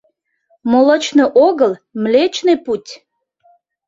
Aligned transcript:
Молочный 0.71 1.31
огыл, 1.47 1.71
Млечный 2.01 2.57
путь. 2.65 2.91